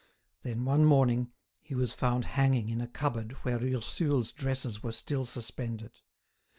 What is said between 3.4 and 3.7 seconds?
where